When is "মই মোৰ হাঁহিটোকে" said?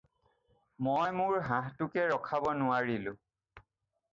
0.87-2.07